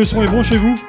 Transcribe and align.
Le 0.00 0.06
son 0.06 0.22
est 0.22 0.28
bon 0.28 0.42
chez 0.42 0.56
vous. 0.56 0.80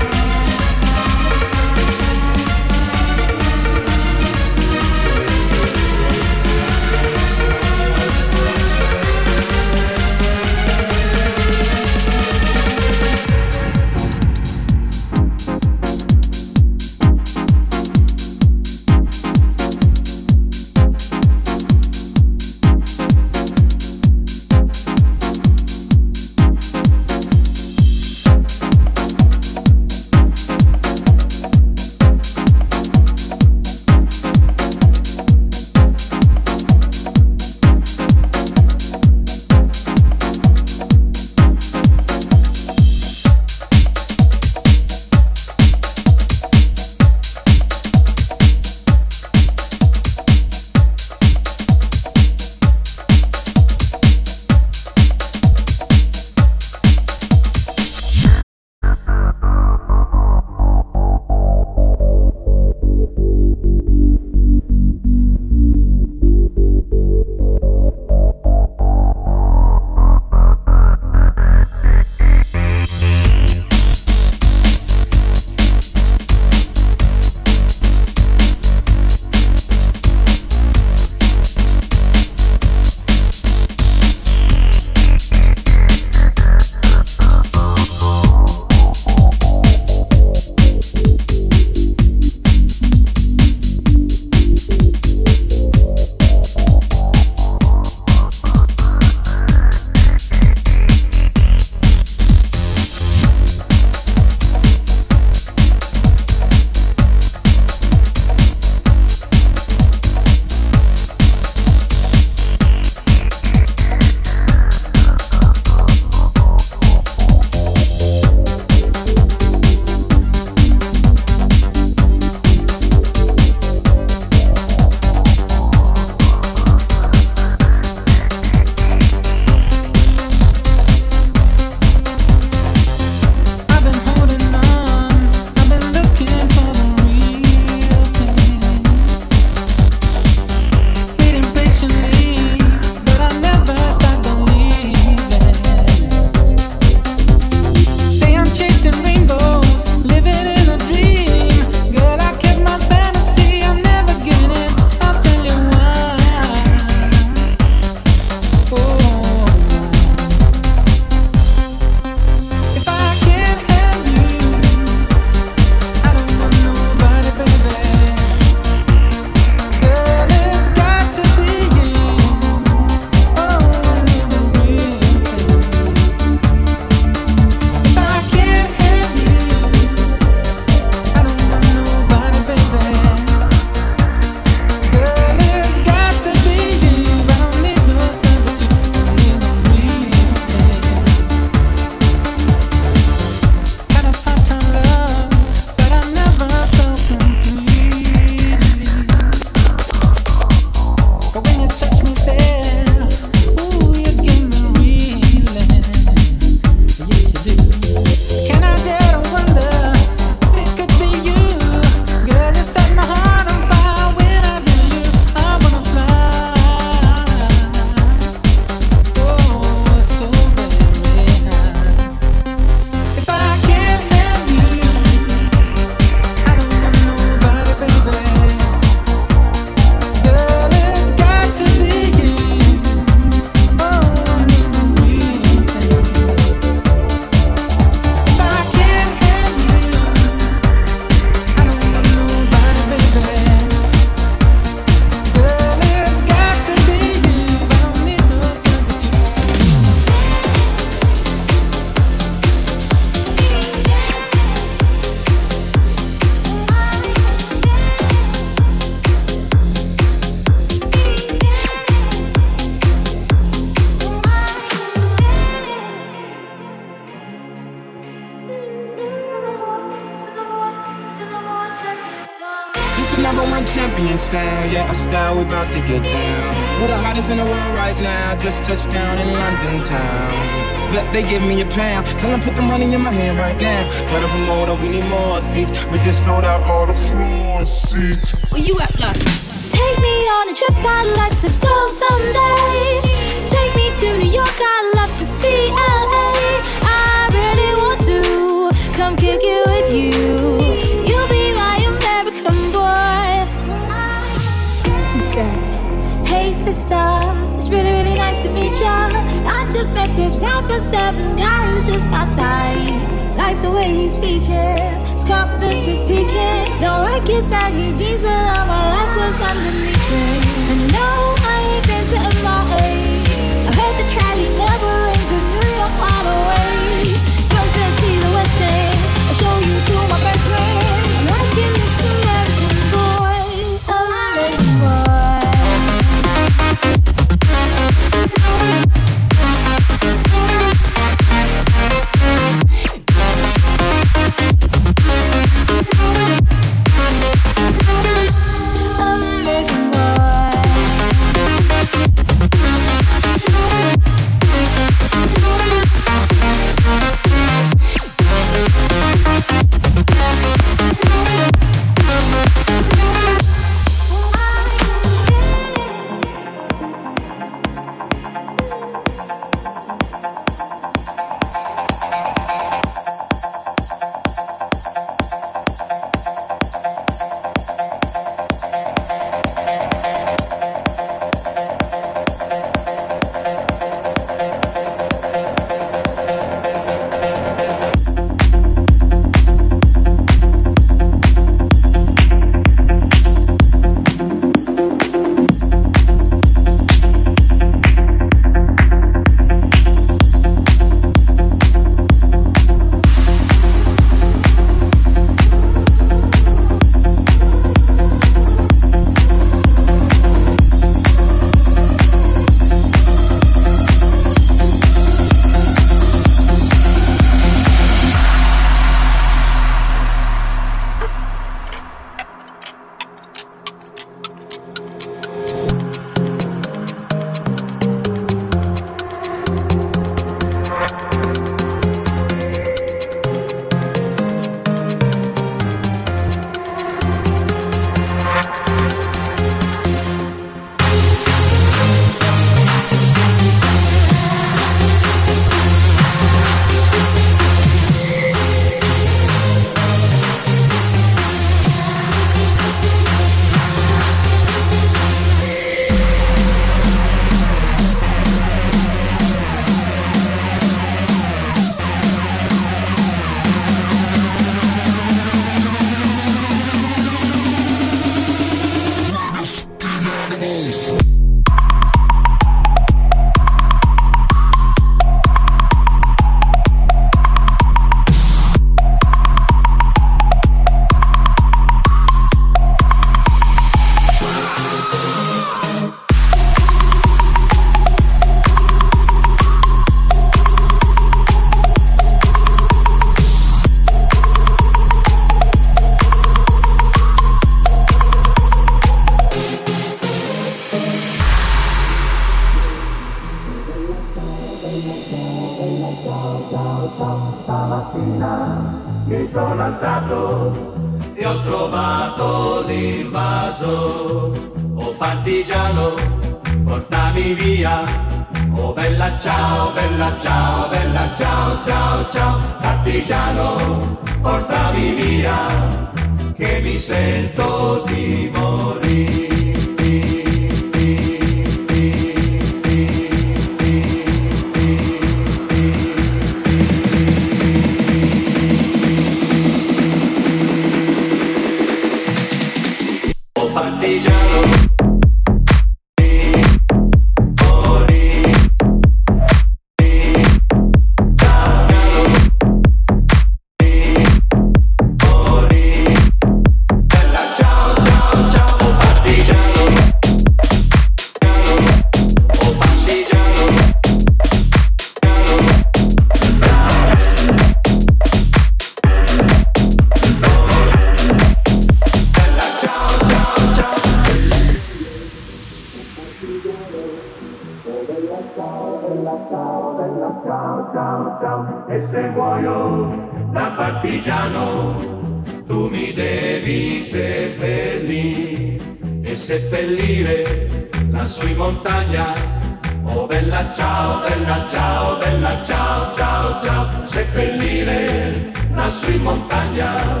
l'Italia 599.48 600.00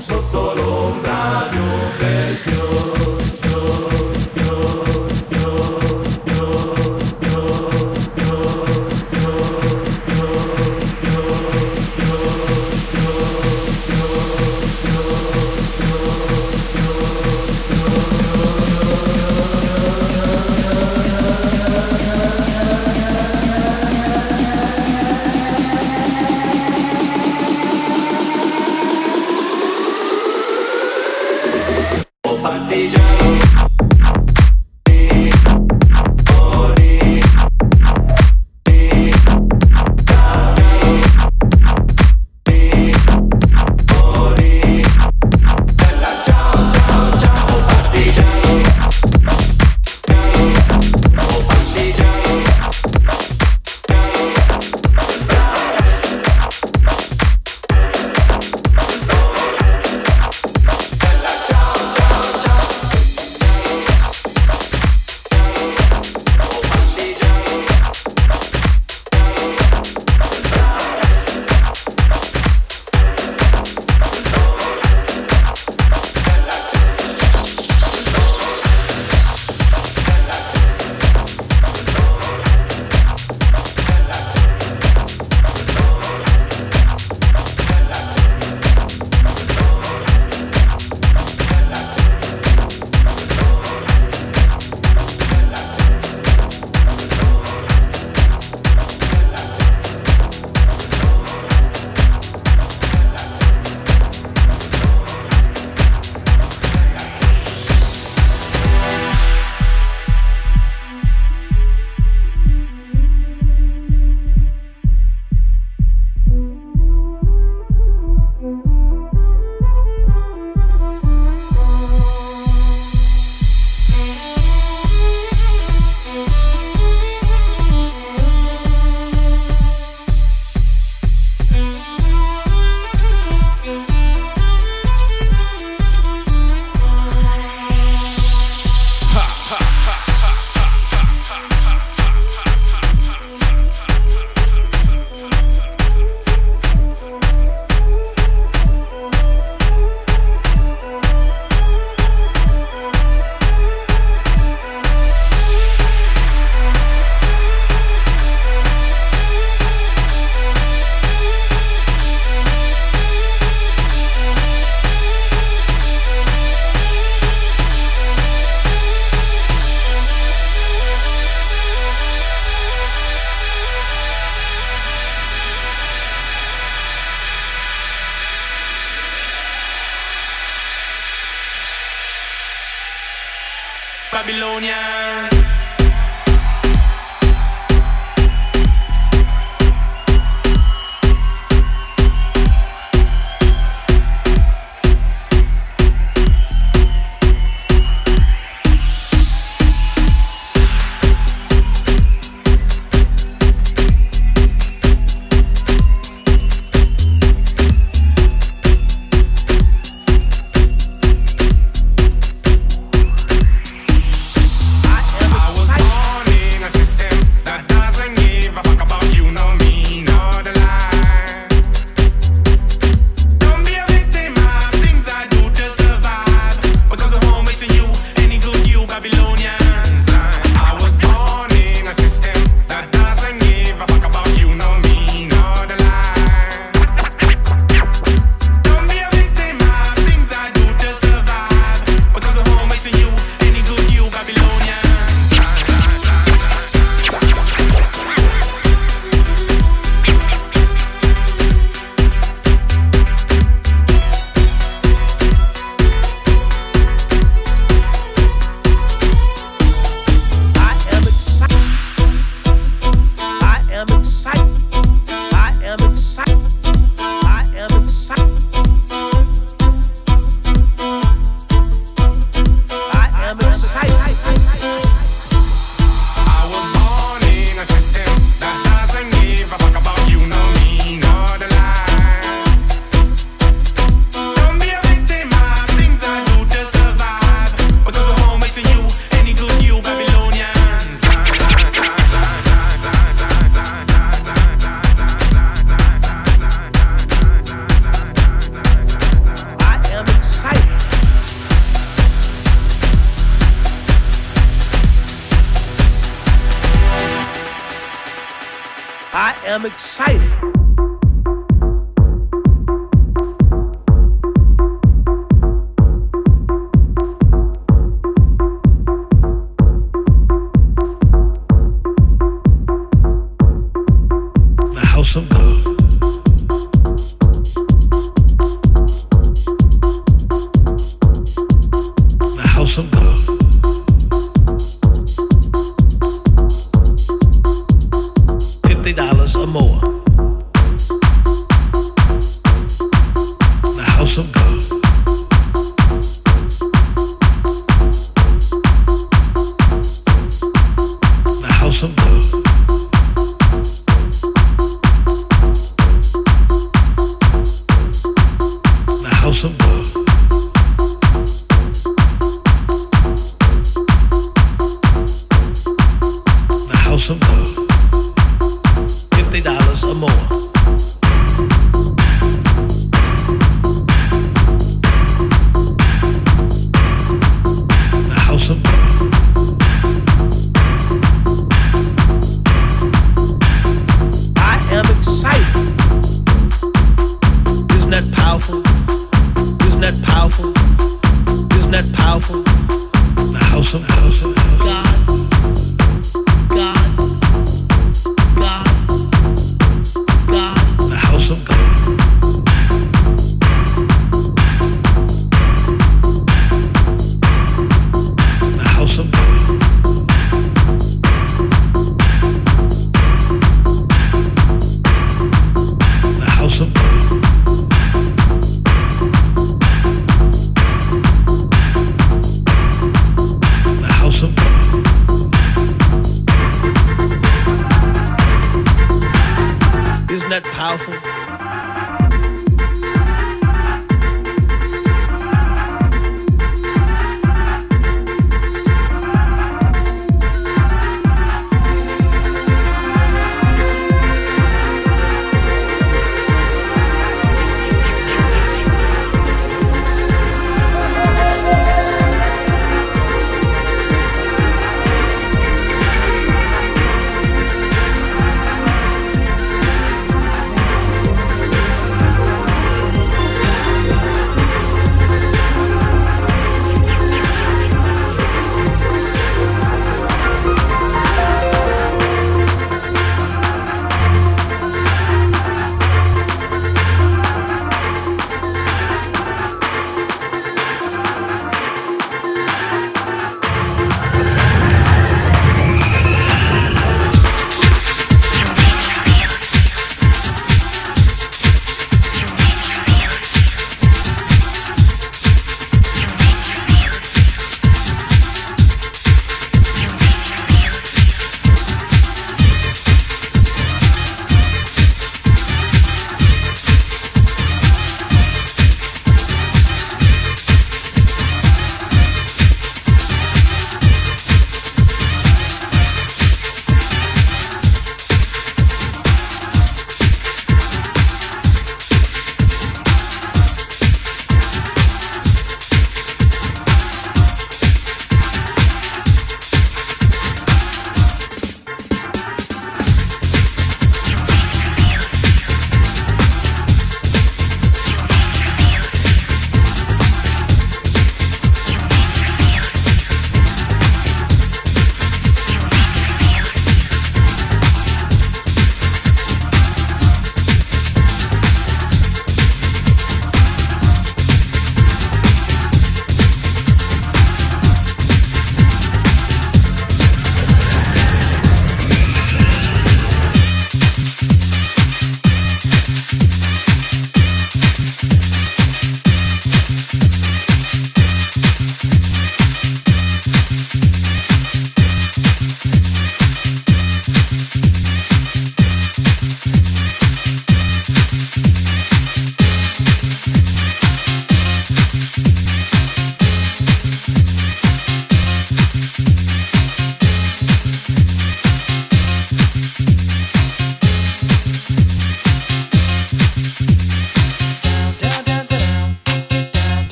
sotto 0.00 0.54
loro. 0.54 0.83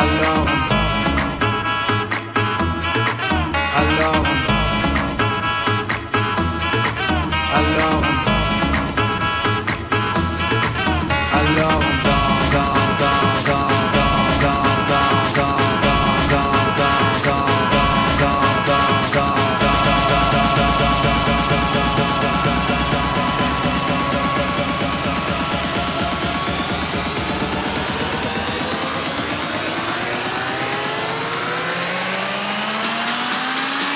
alone 0.00 0.59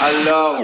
I 0.06 0.12
love. 0.30 0.63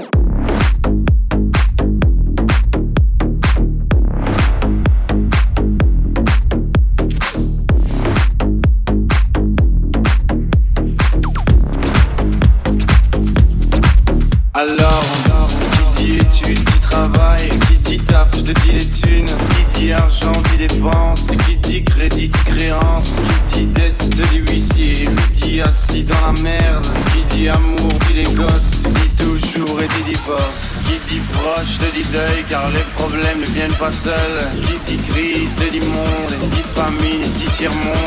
seul, 34.03 34.39
qui 34.87 34.97
dit 34.97 35.11
crise, 35.11 35.57
dit 35.57 35.81
monde, 35.81 36.51
dit 36.53 36.63
famine, 36.63 37.21
dit 37.37 37.51
tiers-monde. 37.53 38.00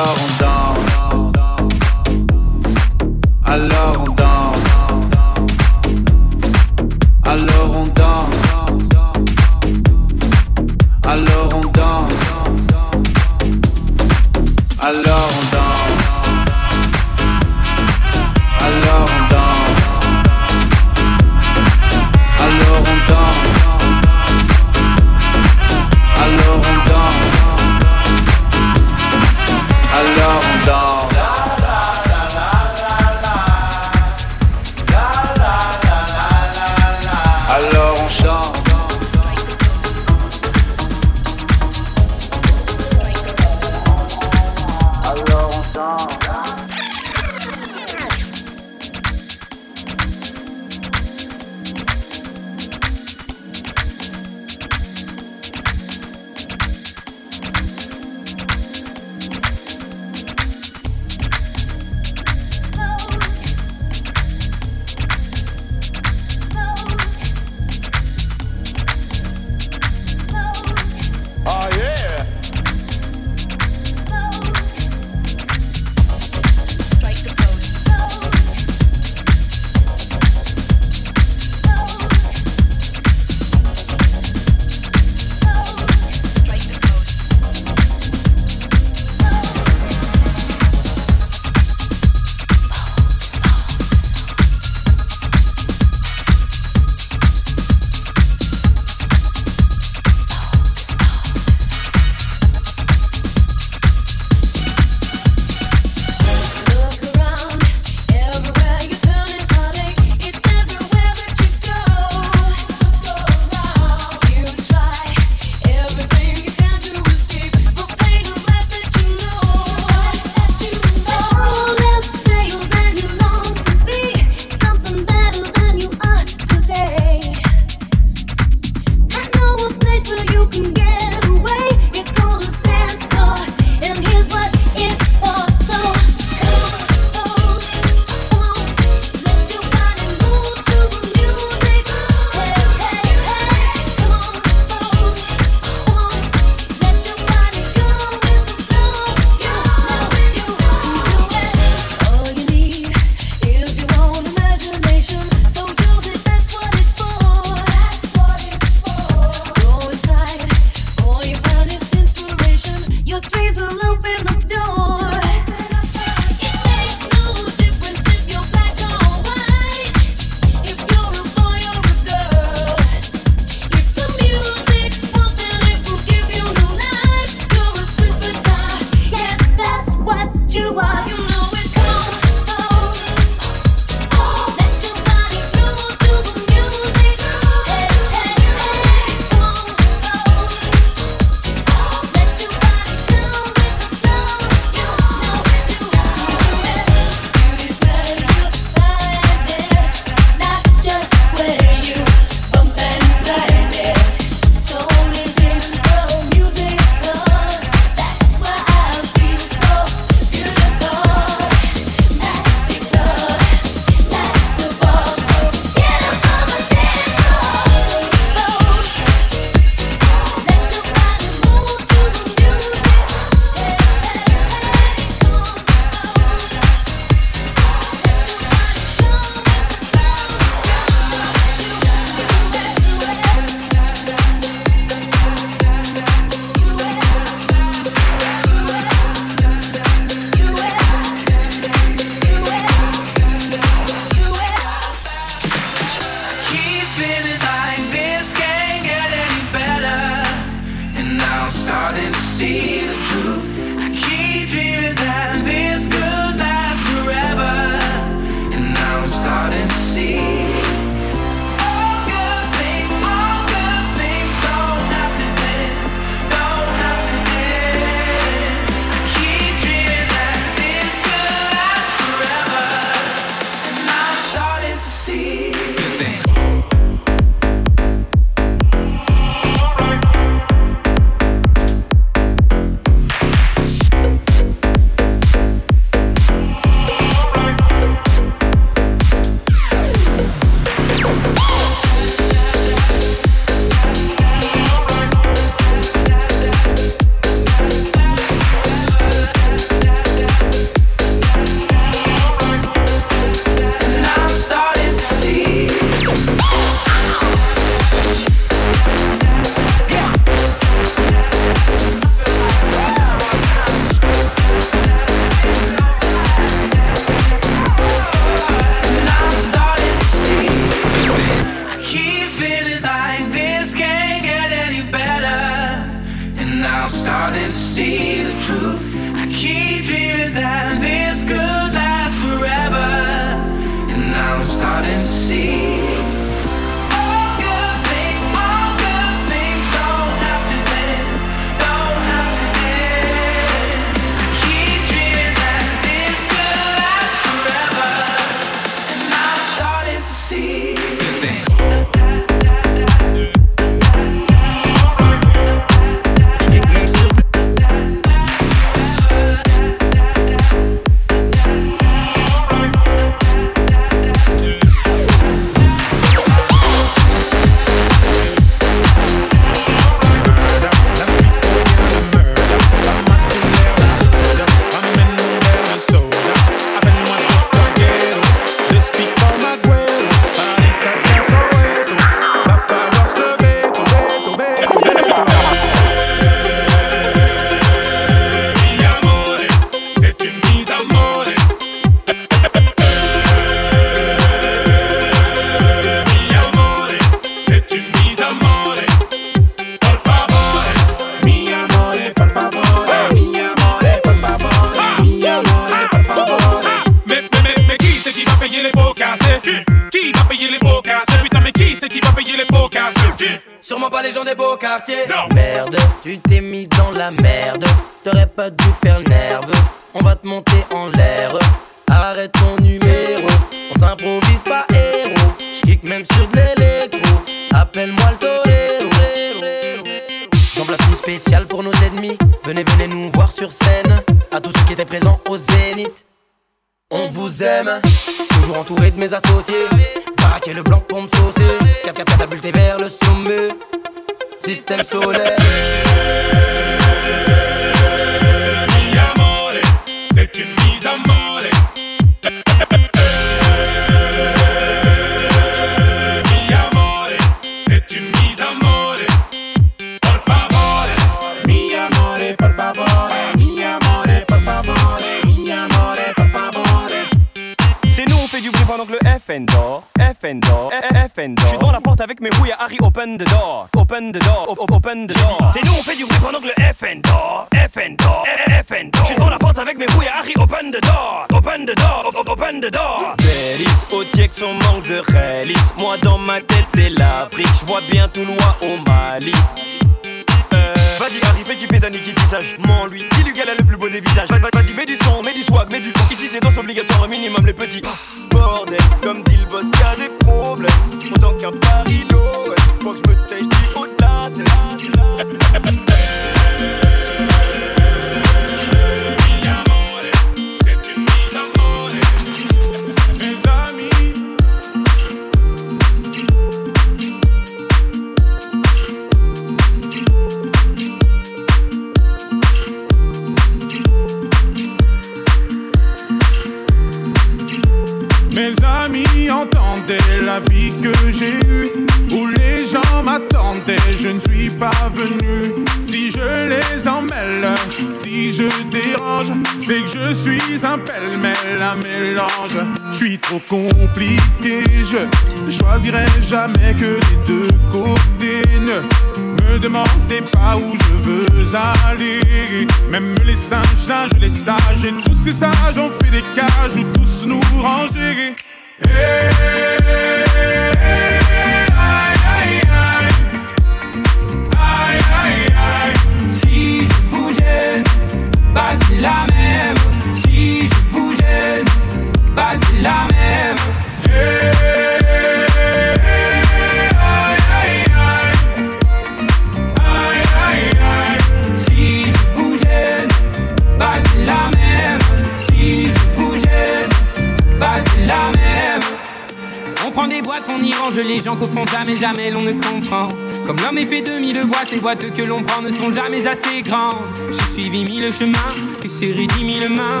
mais 592.20 592.30
l'on 592.30 592.42
ne 592.42 592.52
comprend. 592.52 593.08
Comme 593.46 593.56
l'homme 593.64 593.78
est 593.78 593.86
fait 593.86 594.02
de 594.02 594.18
mille 594.18 594.44
boîtes, 594.44 594.70
les 594.72 594.78
boîtes 594.78 595.12
que 595.14 595.22
l'on 595.22 595.42
prend 595.42 595.62
ne 595.62 595.70
sont 595.70 595.90
jamais 595.90 596.26
assez 596.26 596.62
grandes. 596.62 596.96
J'ai 597.30 597.52
suivi 597.52 597.84
mille 597.84 598.12
chemins 598.12 598.54
et 598.84 598.88
serré 598.88 599.26
dix 599.26 599.44
mille 599.44 599.68
mains. 599.68 600.00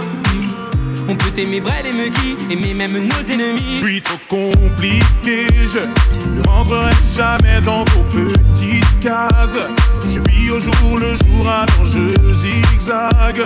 On 1.08 1.16
peut 1.16 1.32
aimer 1.38 1.60
Brel 1.60 1.86
et 1.86 1.92
Muggy, 1.92 2.36
aimer 2.50 2.74
même 2.74 3.08
nos 3.08 3.32
ennemis. 3.32 3.64
Je 3.70 3.84
suis 3.84 4.02
trop 4.02 4.18
compliqué, 4.28 5.46
je 5.74 5.80
ne 6.28 6.46
rentrerai 6.46 6.90
jamais 7.16 7.60
dans 7.62 7.84
vos 7.84 8.04
petites 8.10 9.00
cases. 9.00 9.64
Je 10.06 10.20
vis 10.30 10.50
au 10.50 10.60
jour 10.60 10.98
le 10.98 11.14
jour, 11.14 11.48
alors 11.48 11.84
je 11.84 12.14
zigzag. 12.34 13.42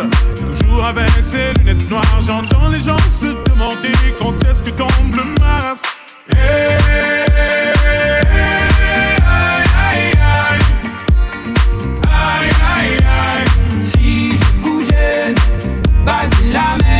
Toujours 0.58 0.84
avec 0.84 1.10
ces 1.22 1.52
lunettes 1.58 1.88
noires, 1.88 2.20
j'entends 2.20 2.68
les 2.70 2.82
gens 2.82 2.98
se 3.08 3.26
demander 3.26 3.94
quand 4.18 4.34
est-ce 4.50 4.64
que 4.64 4.70
tombe 4.70 5.14
le 5.14 5.24
masque. 5.40 5.86
Mírame. 16.54 16.93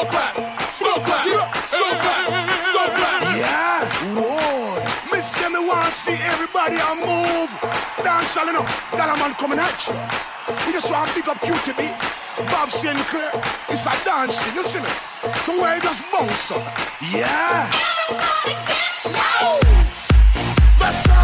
So 0.00 0.06
clap, 0.06 0.34
so 0.70 0.94
clap, 1.04 1.26
so 1.66 1.84
clap, 2.00 2.50
so 2.72 2.88
clap. 2.88 3.20
Yeah, 3.36 3.84
whoa. 4.16 4.80
Miss 5.12 5.36
Shemmy 5.36 5.60
want 5.68 5.92
see 5.92 6.16
everybody 6.24 6.76
move. 7.04 7.52
Dance 8.02 8.34
all 8.38 8.48
enough. 8.48 8.90
Got 8.92 9.14
coming 9.34 9.58
at 9.58 9.76
you. 9.86 9.92
We 10.64 10.72
just 10.72 10.90
want 10.90 11.06
to 11.06 11.14
pick 11.14 11.28
up 11.28 11.36
QTB. 11.44 11.92
Bob 12.48 12.70
Sinclair. 12.70 13.30
It's 13.68 13.84
a 13.84 13.92
dance 14.02 14.40
you 14.56 14.64
see 14.64 14.80
me? 14.80 14.88
Somewhere 15.44 15.76
it 15.76 15.82
just 15.82 16.02
bounce 16.10 16.50
up. 16.50 16.64
Yeah. 17.12 17.68
Everybody 18.08 18.56
dance 18.72 19.04
now. 19.04 19.60
Let's 20.80 21.04
go. 21.04 21.20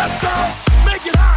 Let's 0.00 0.16
go. 0.22 0.32
Make 0.86 1.04
it 1.04 1.14
hot. 1.14 1.35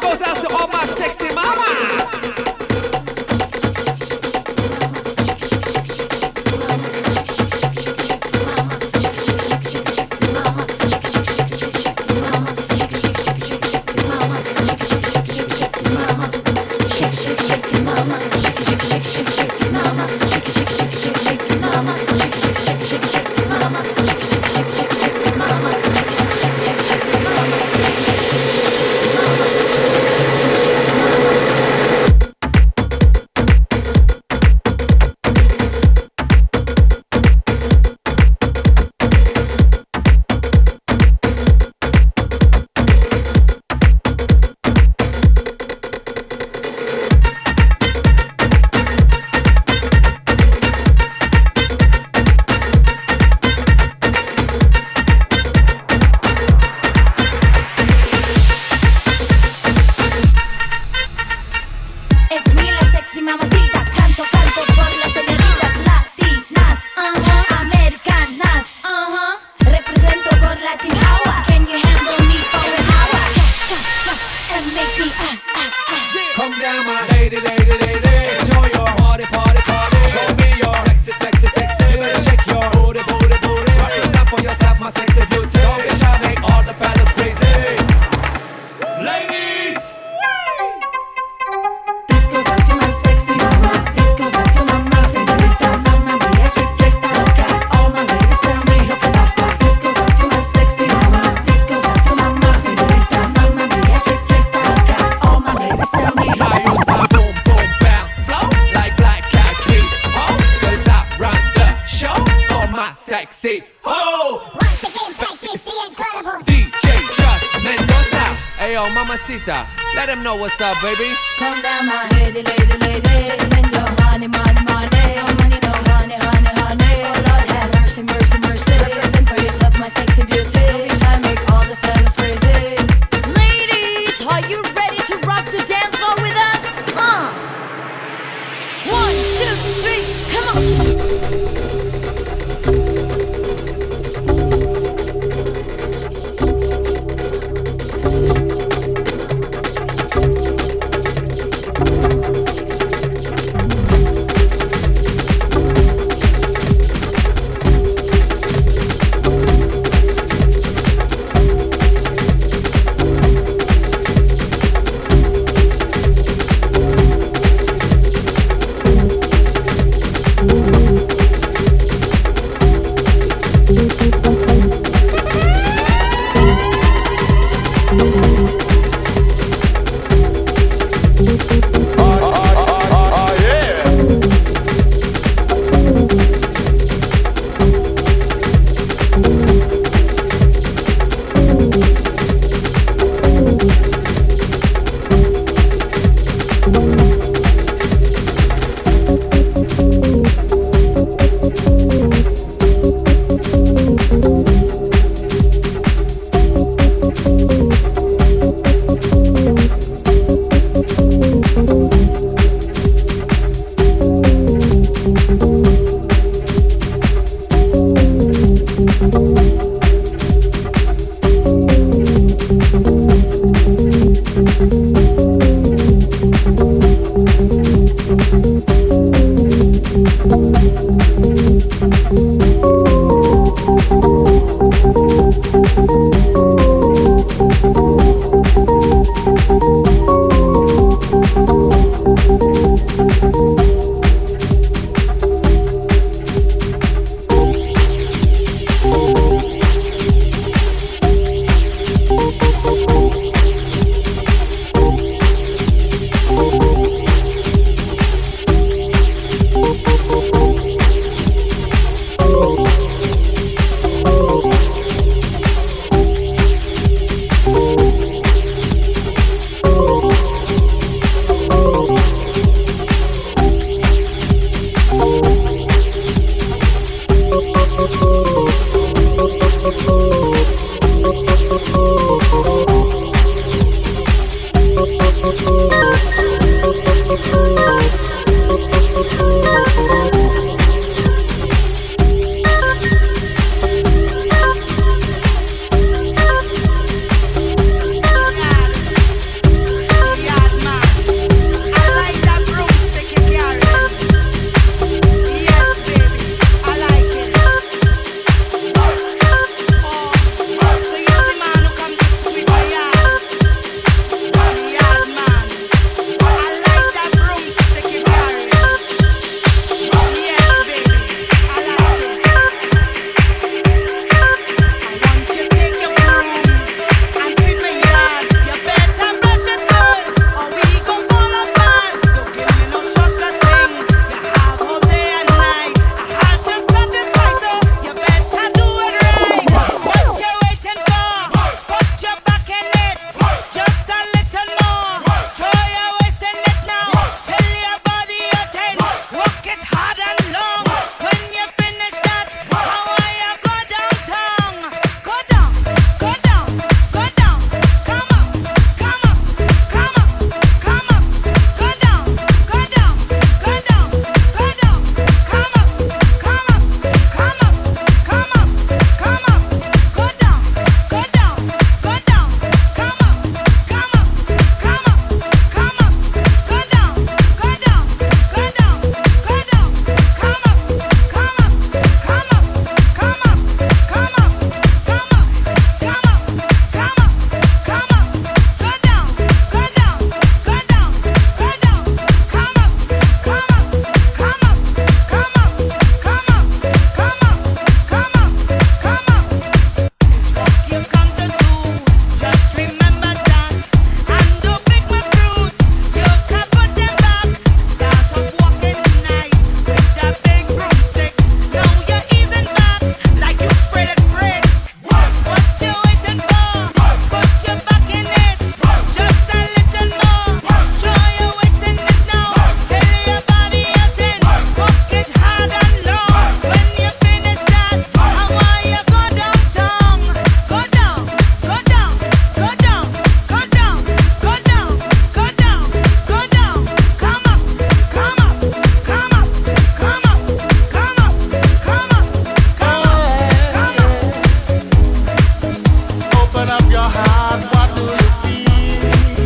Goes 0.00 0.22
out 0.22 0.36
to 0.36 0.48
all 0.54 0.68
my 0.68 0.84
sexy 0.84 1.34
mama. 1.34 2.41